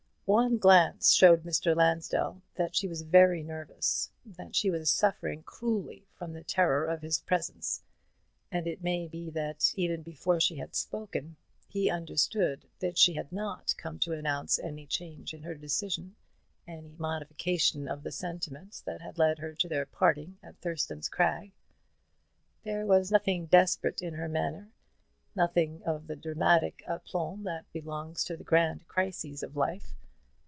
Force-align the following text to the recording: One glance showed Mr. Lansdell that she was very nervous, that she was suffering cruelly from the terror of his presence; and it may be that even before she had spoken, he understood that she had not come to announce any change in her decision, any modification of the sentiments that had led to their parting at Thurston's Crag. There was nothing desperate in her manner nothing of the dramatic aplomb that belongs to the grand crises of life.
One 0.25 0.59
glance 0.59 1.11
showed 1.13 1.43
Mr. 1.43 1.75
Lansdell 1.75 2.41
that 2.55 2.73
she 2.73 2.87
was 2.87 3.01
very 3.01 3.43
nervous, 3.43 4.11
that 4.25 4.55
she 4.55 4.71
was 4.71 4.89
suffering 4.89 5.43
cruelly 5.43 6.07
from 6.13 6.31
the 6.31 6.41
terror 6.45 6.85
of 6.85 7.01
his 7.01 7.19
presence; 7.19 7.83
and 8.49 8.65
it 8.65 8.81
may 8.81 9.09
be 9.09 9.29
that 9.31 9.73
even 9.75 10.03
before 10.03 10.39
she 10.39 10.55
had 10.55 10.73
spoken, 10.73 11.35
he 11.67 11.89
understood 11.89 12.63
that 12.79 12.97
she 12.97 13.15
had 13.15 13.29
not 13.33 13.75
come 13.77 13.99
to 13.99 14.13
announce 14.13 14.57
any 14.57 14.87
change 14.87 15.33
in 15.33 15.43
her 15.43 15.53
decision, 15.53 16.15
any 16.65 16.95
modification 16.97 17.89
of 17.89 18.03
the 18.03 18.11
sentiments 18.13 18.79
that 18.79 19.01
had 19.01 19.17
led 19.17 19.35
to 19.59 19.67
their 19.67 19.85
parting 19.85 20.37
at 20.41 20.55
Thurston's 20.61 21.09
Crag. 21.09 21.51
There 22.63 22.85
was 22.85 23.11
nothing 23.11 23.47
desperate 23.47 24.01
in 24.01 24.13
her 24.13 24.29
manner 24.29 24.69
nothing 25.35 25.83
of 25.83 26.07
the 26.07 26.15
dramatic 26.15 26.85
aplomb 26.87 27.43
that 27.43 27.69
belongs 27.73 28.23
to 28.23 28.37
the 28.37 28.45
grand 28.45 28.87
crises 28.87 29.43
of 29.43 29.57
life. 29.57 29.97